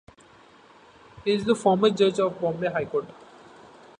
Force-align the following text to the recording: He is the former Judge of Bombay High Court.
He 1.23 1.31
is 1.31 1.45
the 1.45 1.53
former 1.53 1.91
Judge 1.91 2.19
of 2.19 2.41
Bombay 2.41 2.69
High 2.71 2.85
Court. 2.85 3.05